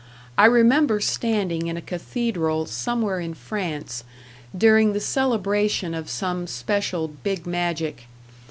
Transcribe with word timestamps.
I 0.35 0.47
remember 0.47 0.99
standing 0.99 1.67
in 1.67 1.77
a 1.77 1.79
cathedral 1.81 2.65
"somewhere 2.65 3.19
in 3.19 3.35
France" 3.35 4.03
during 4.57 4.93
the 4.93 4.99
celebration 4.99 5.93
of 5.93 6.09
some 6.09 6.47
special 6.47 7.07
Big 7.07 7.45
Magic. 7.45 8.07